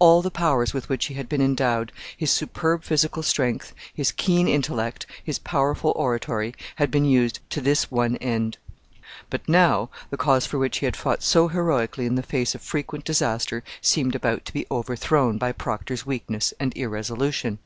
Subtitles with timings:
[0.00, 4.48] All the powers with which he had been endowed his superb physical strength, his keen
[4.48, 8.58] intellect, his powerful oratory had been used to this one end.
[9.30, 12.62] But now the cause for which he had fought so heroically in the face of
[12.62, 17.60] frequent disaster seemed about to be overthrown by Procter's weakness and irresolution.